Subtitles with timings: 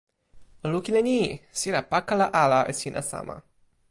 [0.63, 1.19] o lukin e ni:
[1.59, 3.35] sina pakala ala e sina sama.